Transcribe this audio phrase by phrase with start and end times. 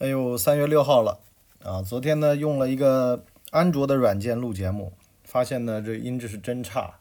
[0.00, 1.20] 哎呦，三月六号了
[1.62, 1.82] 啊！
[1.82, 7.00] 昨天呢，用了一个安卓的软件录节目，发现呢这音质是真差，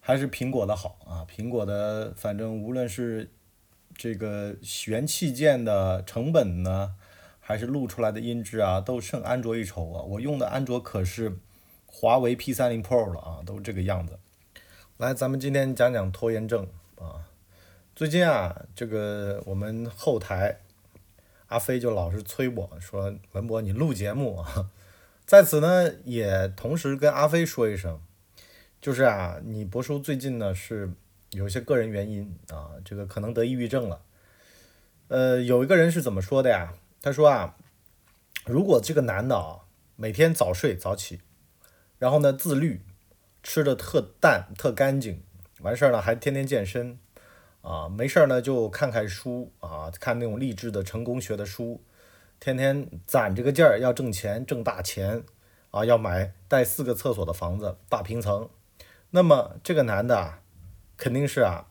[0.00, 1.22] 还是苹果的好啊！
[1.30, 3.30] 苹果的反正无论是
[3.94, 4.56] 这个
[4.88, 6.96] 元器件的成本呢，
[7.38, 10.02] 还是录出来的音质啊，都胜安卓一筹啊！
[10.02, 11.38] 我用的安卓可是
[11.86, 14.18] 华为 P 三零 Pro 了啊，都这个样子。
[14.96, 16.66] 来，咱们今天讲讲拖延症
[16.98, 17.22] 啊。
[17.94, 20.58] 最近啊，这个我们后台。
[21.48, 24.70] 阿飞就老是催我说：“文博，你录节目啊！”
[25.24, 28.00] 在此呢，也同时跟阿飞说一声，
[28.80, 30.92] 就是啊，你博叔最近呢是
[31.30, 34.02] 有一些个人原因啊，这个可能得抑郁症了。
[35.08, 36.74] 呃，有一个人是怎么说的呀？
[37.00, 37.56] 他说啊，
[38.44, 39.60] 如果这个男的啊
[39.96, 41.20] 每天早睡早起，
[41.98, 42.82] 然后呢自律，
[43.42, 45.22] 吃的特淡特干净，
[45.60, 46.98] 完事儿了还天天健身。
[47.66, 51.82] 啊，没事儿呢，就看看书啊，看那种励志的成功学的书，
[52.38, 55.24] 天天攒这个劲儿，要挣钱，挣大钱
[55.72, 58.48] 啊，要买带四个厕所的房子，大平层。
[59.10, 60.42] 那么这个男的啊，
[60.96, 61.66] 肯定是啊，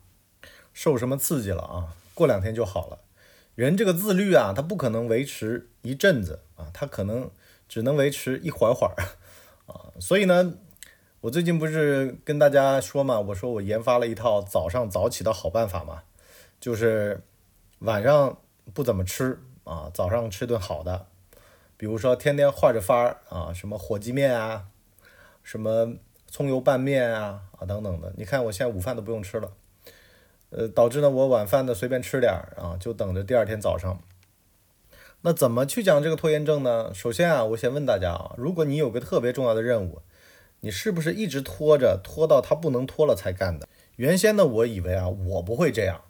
[0.74, 1.96] 受什么刺激了啊？
[2.12, 2.98] 过两天就好了。
[3.54, 7.30] 人这个自律啊，他不可能维持一阵子啊，他可能
[7.66, 8.94] 只能维持一会儿会儿
[9.72, 9.96] 啊。
[9.98, 10.58] 所以呢。
[11.26, 16.04] 我最近不是跟大家说嘛，我说我研发了一套早上早起的好办法嘛，
[16.60, 17.20] 就是
[17.80, 18.38] 晚上
[18.72, 21.06] 不怎么吃啊，早上吃顿好的，
[21.76, 24.66] 比如说天天换着法儿啊，什么火鸡面啊，
[25.42, 25.94] 什么
[26.28, 28.12] 葱油拌面啊啊等等的。
[28.16, 29.50] 你看我现在午饭都不用吃了，
[30.50, 34.00] 呃，导致呢我晚饭呢随便吃点儿啊，就等着第二天早上。
[35.22, 36.94] 那怎么去讲这个拖延症呢？
[36.94, 40.00] 首先啊，我先问大家啊，如果你有个特别重要的任务。
[40.60, 43.68] 你是不是一直拖着，拖到他不能拖了才干的？
[43.96, 46.02] 原先呢，我以为啊，我不会这样，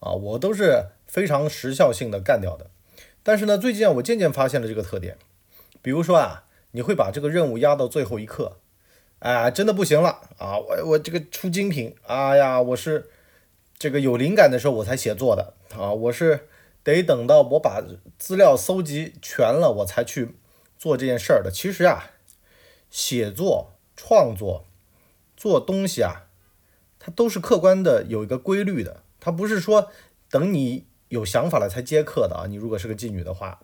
[0.00, 2.70] 啊，我都是非常时效性的干掉的。
[3.22, 5.16] 但是呢，最近啊，我渐渐发现了这个特点。
[5.80, 8.58] 比如说啊，你会把这个任务压到最后一刻，
[9.20, 13.08] 哎，真的不行了啊，我我这个出精品，哎呀，我是
[13.78, 16.48] 这个有灵感的时候我才写作的啊，我是
[16.82, 17.82] 得等到我把
[18.18, 20.36] 资料搜集全了，我才去
[20.78, 21.50] 做这件事儿的。
[21.50, 22.10] 其实啊，
[22.90, 23.71] 写作。
[24.04, 24.66] 创作
[25.36, 26.26] 做东西啊，
[26.98, 29.04] 它都是客观的，有一个规律的。
[29.20, 29.92] 它不是说
[30.28, 32.46] 等你有想法了才接客的啊。
[32.48, 33.60] 你如果是个妓女的话，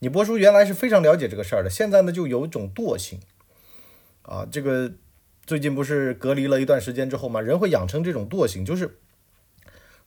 [0.00, 3.20] 你波叔原来是非常了解这个事儿的，现在呢就有一种惰性
[4.20, 4.46] 啊。
[4.50, 4.92] 这个
[5.46, 8.98] 最近不是隔离了一段时间之后嘛，人会养成这种惰性，就是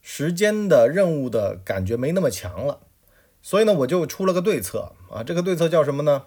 [0.00, 2.78] 时间的任务的感觉没那么强了。
[3.42, 5.24] 所以呢，我就出了个对策啊。
[5.24, 6.26] 这个对策叫什么呢？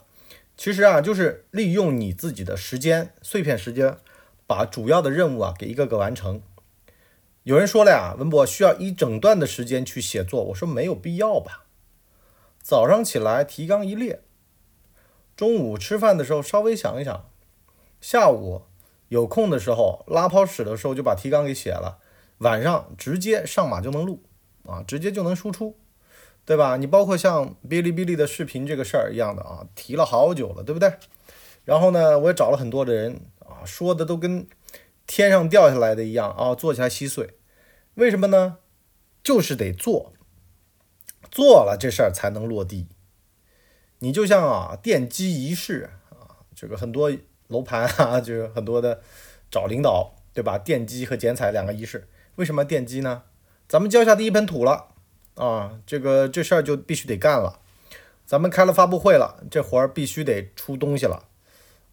[0.57, 3.97] 其实啊，就是利用你自己的时间碎片时间，
[4.47, 6.41] 把主要的任务啊给一个个完成。
[7.43, 11.65] 有人说了呀，文博需要一整段的时间去写作，我说没有必要吧。
[12.59, 14.23] 早上起来提纲一列，
[15.35, 17.29] 中午吃饭的时候稍微想一想，
[18.01, 18.63] 下午
[19.09, 21.99] 有空的时候拉泡屎的时候就把提纲给写了，
[22.39, 24.23] 晚上直接上马就能录
[24.65, 25.77] 啊，直接就能输出。
[26.47, 26.77] 对吧？
[26.77, 30.93] 你包括像哔哩哔哩的视频这个事儿一样的啊，提了好久了，对不对？
[31.65, 34.47] 然后呢，我也找了很多的人啊，说的都跟
[35.05, 37.35] 天上掉下来的一样啊，做起来稀碎。
[37.95, 38.59] 为什么呢？
[39.21, 40.13] 就是得做，
[41.29, 42.87] 做了这事儿才能落地。
[43.99, 47.11] 你就像啊，奠基仪式啊，这个很多
[47.49, 49.01] 楼盘啊，就是很多的
[49.51, 50.57] 找领导，对吧？
[50.57, 53.23] 奠基和剪彩两个仪式，为什么奠基呢？
[53.67, 54.93] 咱们交下第一盆土了。
[55.37, 57.59] 啊，这个这事儿就必须得干了。
[58.25, 61.23] 咱们开了发布会了，这活儿必须得出东西了。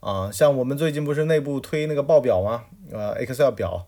[0.00, 2.64] 啊，像我们最近不是内部推那个报表吗？
[2.90, 3.86] 呃，Excel 表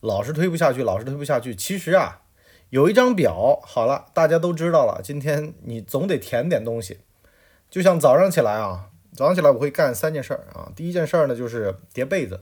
[0.00, 1.54] 老是推不下去，老是推不下去。
[1.54, 2.22] 其实啊，
[2.68, 5.00] 有一张表好了，大家都知道了。
[5.02, 7.00] 今天你总得填点东西。
[7.70, 10.70] 就像早上起来啊，早上起来我会干三件事儿啊。
[10.76, 12.40] 第一件事儿呢就是叠被子，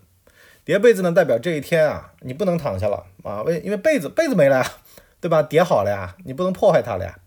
[0.64, 4.72] 叠被子呢代表这一天啊你不能躺下了啊，为因为被子被子没了呀。
[5.20, 5.42] 对吧？
[5.42, 7.18] 叠好了呀，你不能破坏它了呀。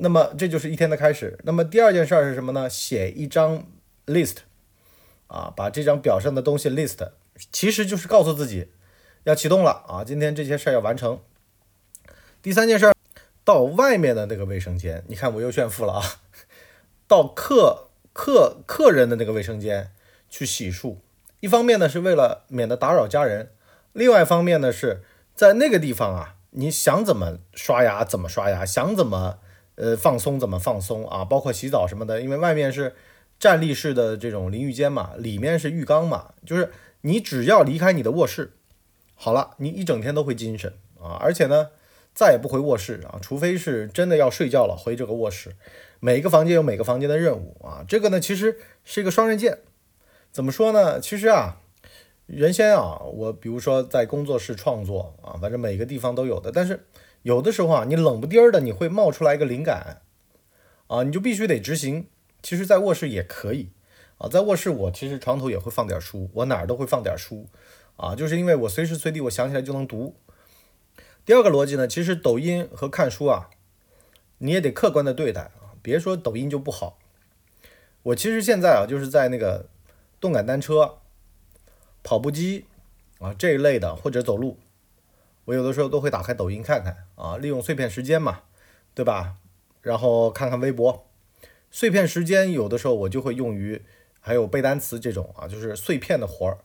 [0.00, 1.38] 那么这就是一天的开始。
[1.44, 2.68] 那么第二件事儿是什么呢？
[2.68, 3.64] 写一张
[4.06, 4.36] list，
[5.26, 7.10] 啊，把这张表上的东西 list，
[7.52, 8.70] 其实就是告诉自己
[9.24, 11.20] 要启动了啊，今天这些事儿要完成。
[12.42, 12.94] 第三件事儿，
[13.44, 16.02] 到外面的那个卫生间，你看我又炫富了啊，
[17.08, 19.90] 到客客客人的那个卫生间
[20.28, 20.98] 去洗漱。
[21.40, 23.52] 一方面呢是为了免得打扰家人，
[23.92, 25.02] 另外一方面呢是
[25.34, 26.36] 在那个地方啊。
[26.58, 29.38] 你想怎么刷牙怎么刷牙，想怎么
[29.76, 32.96] 呃放松怎么放松啊，包括洗澡什么的，因为外面是
[33.38, 36.72] 站立式的这种淋浴间嘛，里面是浴缸嘛，就是
[37.02, 38.54] 你只要离开你的卧室，
[39.14, 41.68] 好了，你一整天都会精神啊，而且呢，
[42.12, 45.54] 再也不回卧室啊，除非是真的要睡觉了，回这个卧室。
[46.00, 49.60] 每个房间有每个房间的任务啊，这个呢其实是一个双刃剑。
[50.32, 50.98] 怎么说呢？
[50.98, 51.58] 其实啊，
[52.28, 56.52] 原先啊，我比如说在工作室创作啊，反正每个地方都有的。
[56.52, 56.86] 但是
[57.22, 60.02] 有的时候啊，你冷不丁儿的你会冒出来一个灵感
[60.88, 62.06] 啊，你就必须得执行。
[62.42, 63.70] 其实，在卧室也可以
[64.18, 67.48] 啊，在卧室我其实床头也会放点书，我哪儿都会放点书
[67.96, 70.14] 啊，就是因为我随时随地我想起来就能读。
[71.24, 73.50] 第二个逻辑呢，其实抖音和看书啊，
[74.38, 76.98] 你也得客观的对待啊，别说抖音就不好。
[78.02, 79.66] 我其实现在啊，就是在那个
[80.20, 80.98] 动感单车、
[82.02, 82.64] 跑步机
[83.18, 84.58] 啊这一类的，或者走路，
[85.46, 88.42] 我有的时候都会打开抖音看看啊，利用碎片时间嘛，
[88.94, 89.36] 对吧？
[89.82, 91.06] 然后看看微博。
[91.70, 93.82] 碎片时间有的时候我就会用于
[94.20, 96.58] 还有背单词这种啊，就是碎片的活儿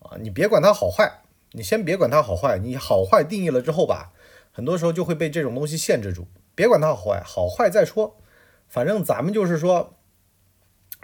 [0.00, 1.20] 啊，你别管它好坏。
[1.54, 4.14] 你先别管它好坏，你好坏定义了之后吧，
[4.52, 6.26] 很多时候就会被这种东西限制住。
[6.54, 8.16] 别管它好坏，好坏再说，
[8.68, 9.94] 反正咱们就是说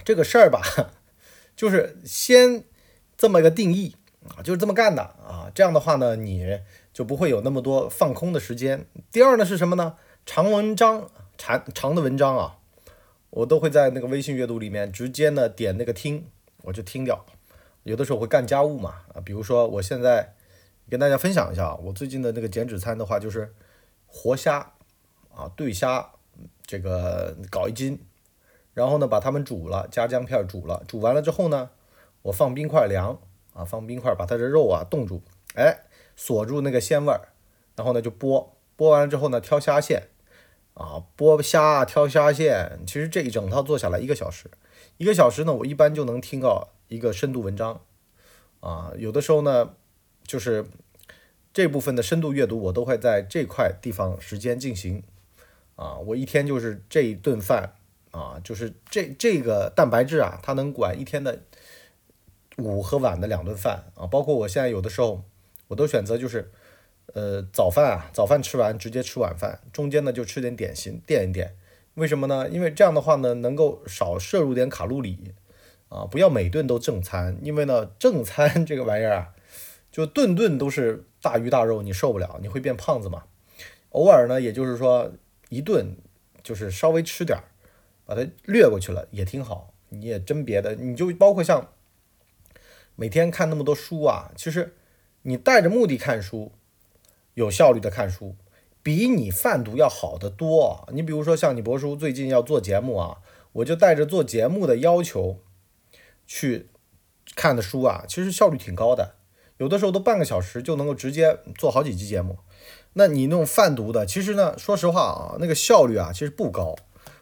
[0.03, 0.63] 这个事儿吧，
[1.55, 2.65] 就是先
[3.19, 3.95] 这么一个定义
[4.29, 5.53] 啊，就是这么干的啊。
[5.55, 6.59] 这样的话呢，你
[6.95, 8.87] 就不会有那么多放空的时间。
[9.13, 9.97] 第二呢是什么呢？
[10.25, 12.57] 长文章长长的文章啊，
[13.29, 16.25] 我都会在那个微信阅读里面直接呢点那个听，
[16.63, 17.27] 我就听掉。
[17.83, 20.35] 有的时候会干家务嘛啊，比如说我现在。
[20.91, 23.53] 跟大家分享一下啊我最近的那个减脂餐的话，就是
[24.07, 24.73] 活虾
[25.35, 26.13] 啊，对虾，
[26.65, 28.01] 这个搞一斤，
[28.73, 31.69] 然后呢把它们煮了，加姜片煮了，煮完了之后呢，
[32.23, 33.21] 我放冰块凉
[33.53, 35.23] 啊，放冰块把它的肉啊冻住，
[35.55, 35.85] 哎，
[36.17, 37.29] 锁住那个鲜味儿，
[37.77, 40.09] 然后呢就剥，剥完了之后呢挑虾线
[40.75, 44.51] 啊，剥虾挑虾线，其实这一整套做下来一个小时，
[44.97, 47.81] 一个小时呢我一般就能听到一个深度文章
[48.61, 49.75] 啊，有的时候呢。
[50.29, 50.67] 就是
[51.55, 55.03] 这部分的深度阅读，我都会在这块地方时间进行
[55.75, 55.97] 啊。
[56.01, 57.73] 我一天就是这一顿饭
[58.11, 61.41] 啊，就是这这个蛋白质啊，它能管一天的
[62.59, 64.07] 午和晚的两顿饭啊。
[64.07, 65.25] 包括我现在有的时候，
[65.69, 66.51] 我都选择就是
[67.15, 71.57] 呃早饭啊，早饭吃完直接吃晚饭，中间呢就吃点点心垫一垫。
[71.95, 72.49] 为什么呢？
[72.49, 75.35] 因为这样的话呢，能够少摄入点卡路里
[75.89, 79.35] 啊，不要每顿都正餐，因为呢正餐 这个玩意儿啊。
[79.91, 83.25] 就顿顿都是大鱼大肉，你受不了，你会变胖子嘛？
[83.91, 85.11] 偶尔呢，也就是说
[85.49, 85.97] 一顿
[86.43, 87.45] 就是稍微吃点儿，
[88.05, 89.73] 把它略过去了也挺好。
[89.89, 91.73] 你也真别的，你就包括像
[93.01, 94.75] 每天看那么多书啊，其实
[95.23, 96.51] 你带着目的看书，
[97.35, 98.35] 有效率的看书，
[98.83, 100.85] 比你贩毒要好得多。
[100.93, 103.19] 你比如说像你博叔最近要做节目啊，
[103.53, 105.39] 我就带着做节目的要求
[106.27, 106.71] 去
[107.37, 109.15] 看的书啊，其实效率挺高的。
[109.59, 112.39] 有的时候都半个小时就能够直接做好几期节目，
[112.95, 116.75] 那你那种贩毒的，其实呢，说实话啊，那个效率啊，其实不高。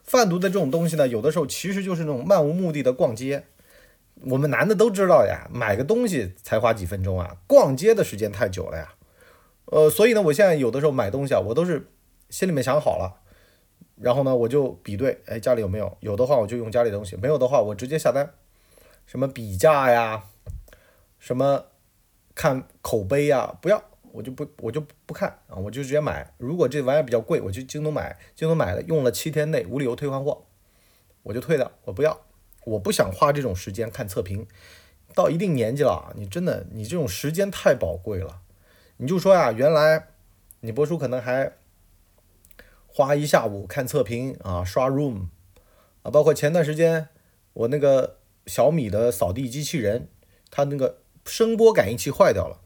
[0.03, 3.45] 贩毒的这种东西呢，有的时候其实就是那种漫无目的的逛街。
[4.31, 8.95] 我们男的都知道呀，买个东西才花几分钟啊，逛街的时间太久了呀。
[9.67, 11.91] 呃，所以呢，我现在有的时候买东西啊，我都是
[12.31, 13.21] 心里面想好了，
[13.97, 15.97] 然后呢，我就比对，哎，家里有没有？
[16.01, 18.33] 有的话我就用家里东西，没有的话我直接下单。
[19.07, 20.25] 什么比价呀，
[21.19, 21.67] 什么。
[22.39, 23.83] 看口碑呀，不要，
[24.13, 26.35] 我就不，我就不看啊，我就直接买。
[26.37, 30.45] 如果这玩意儿比较贵，我去京东买，京东买了，用了七天内无理由退换货，
[31.23, 32.26] 我就退掉，我不要，
[32.67, 34.47] 我不想花这种时间看测评。
[35.15, 38.43] 到一定年纪了，你真的，你这种时间太宝贵了。
[38.99, 40.09] 你就说呀，原来
[40.61, 41.53] 你博叔可能还
[42.87, 45.29] 花一下午看测评啊，刷 room
[46.03, 47.09] 啊，包括前段时间
[47.55, 50.09] 我那个小米的扫地机器人，
[50.51, 50.99] 它那个。
[51.29, 52.61] 声波感应器坏掉了，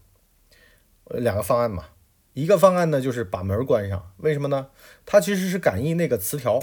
[1.06, 1.86] 两个方案嘛，
[2.34, 4.68] 一个方案呢就是把门关上，为什么呢？
[5.06, 6.62] 它其实是感应那个磁条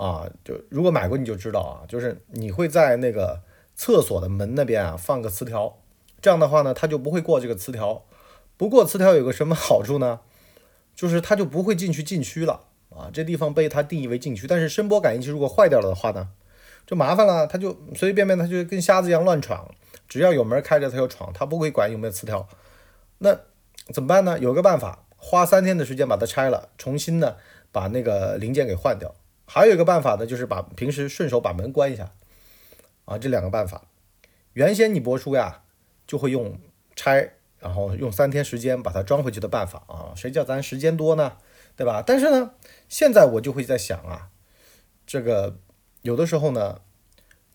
[0.00, 3.42] 啊，就如果买过你就知道啊，就是你会在那个
[3.76, 5.76] 厕所的门那边啊放个磁条，
[6.22, 8.02] 这样的话呢，它就不会过这个磁条。
[8.56, 10.20] 不过磁条有个什么好处呢？
[10.94, 14.46] 就是它就不会进去禁区了啊，这地方被它定义为禁区。
[14.46, 16.30] 但是声波感应器如果坏掉了的话呢，
[16.86, 19.68] 就麻烦了，它就随随便便它就跟瞎子一样乱闯。
[20.08, 22.48] 只要有门开着，它就闯，它不会管有没有磁条。
[23.18, 23.38] 那
[23.92, 24.38] 怎么办呢？
[24.38, 27.36] 有个办法，花三天的时间把它拆了，重新呢
[27.70, 29.14] 把那个零件给换掉。
[29.52, 32.12] 还有一个办法呢，就是把平时顺手把门关一下。
[33.04, 33.88] 啊，这两个办法，
[34.52, 35.64] 原先你博叔呀
[36.06, 36.56] 就会用
[36.94, 40.14] 拆，然后用三天时间把它装回去的办法啊。
[40.14, 41.38] 谁叫咱时间多呢？
[41.74, 42.00] 对吧？
[42.06, 42.52] 但是呢，
[42.88, 44.30] 现在我就会在想啊，
[45.04, 45.58] 这个
[46.02, 46.82] 有的时候呢，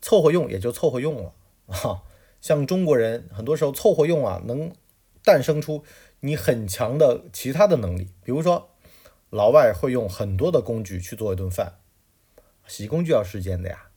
[0.01, 1.33] 凑合用也就凑合用了
[1.67, 2.03] 啊。
[2.41, 4.73] 像中国人很多时候凑合用啊，能
[5.23, 5.85] 诞生出
[6.19, 8.71] 你很强的其他的能力，比如说
[9.29, 11.77] 老外会用很多的工具去做一顿饭，
[12.67, 13.87] 洗工具要时间的呀，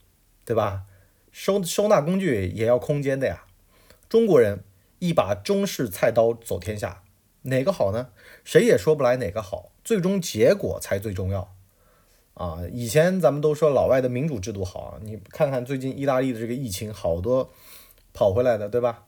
[0.45, 0.85] 对吧？
[1.31, 3.45] 收收纳工具也要空间的呀。
[4.09, 4.65] 中国人
[4.99, 7.03] 一把中式菜刀走天下，
[7.43, 8.11] 哪个好呢？
[8.45, 11.55] 谁也说不来哪个好，最终结果才最重要。
[12.35, 17.53] 啊，以前咱们都说老外的民主制度好，你看看最近意大利的这个疫情，好多
[18.13, 19.07] 跑回来的，对吧？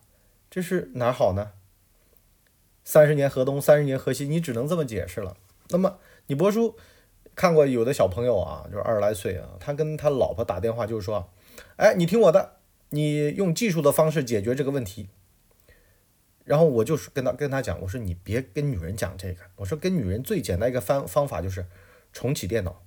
[0.50, 1.52] 这是哪好呢？
[2.84, 5.36] 三十年河东，三十年河西，你只能这么解释了。
[5.68, 6.76] 那么你博叔
[7.40, 11.26] 看过有的小朋友啊，就是二十来岁啊，他跟他老婆打电话就是说，
[11.76, 12.56] 哎，你听我的，
[12.90, 15.08] 你用技术的方式解决这个问题。
[16.44, 21.64] 然后我就是跟他跟他讲，我说你别跟女人讲这个，我说跟女人最简单一个方方法就是
[22.12, 22.82] 重启电脑。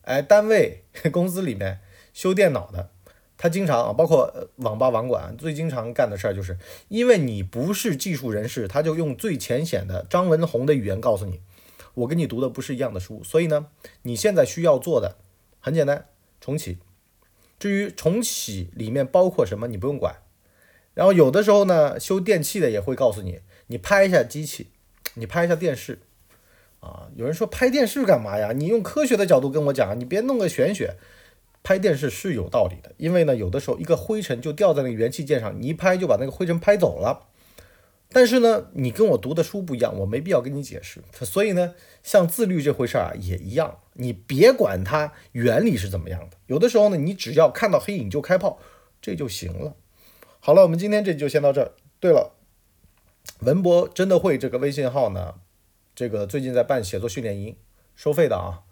[0.00, 1.80] 哎，单位、 公司里面
[2.14, 2.88] 修电脑的，
[3.36, 6.56] 他经常啊，包括网吧网管，最经常干的事儿就是，
[6.88, 11.42] 因为你不是技术人士，他就用最浅显的张文宏的语言告诉你，
[11.98, 13.66] 我跟你读的不是一样的书，所以呢，
[14.02, 15.16] 你现在需要做的
[15.60, 16.06] 很简单，
[16.40, 16.78] 重启。
[17.58, 20.16] 至于重启里面包括什么，你不用管。
[20.94, 24.68] 然后有的时候呢，修电器的也会告诉你，你拍一下机器，
[25.14, 26.00] 你拍一下电视。
[26.80, 28.52] 啊，有人说拍电视干嘛呀？
[28.52, 30.96] 你用科学的角度跟我讲，你别弄个玄学。
[31.64, 37.27] 拍电视是有道理的，因为呢，有的时候一个灰尘就掉在那个元器件上，你一拍就把那个灰尘拍走了。
[38.10, 41.02] 但是呢，你跟我读的书不一样，我没必要跟你解释。
[41.12, 46.38] 所以呢，像自律这回事儿啊，也一样，你别管它原理是怎么样的。
[46.46, 48.58] 有的时候呢，你只要看到黑影就开炮，
[49.02, 49.76] 这就行了。
[50.40, 51.72] 好了，我们今天这就先到这儿。
[52.00, 52.34] 对了，
[53.40, 55.34] 文博真的会这个微信号呢？
[55.94, 57.56] 这个最近在办写作训练营，
[57.94, 58.62] 收费的啊。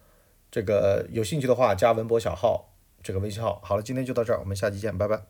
[0.50, 3.60] 这个有兴趣的话，加文博小号这个微信号。
[3.62, 5.26] 好了，今天就到这儿，我们下期见，拜拜。